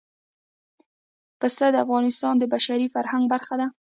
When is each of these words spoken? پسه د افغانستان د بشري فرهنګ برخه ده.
پسه 1.39 1.65
د 1.71 1.75
افغانستان 1.85 2.33
د 2.39 2.43
بشري 2.53 2.87
فرهنګ 2.95 3.23
برخه 3.33 3.55
ده. 3.61 3.67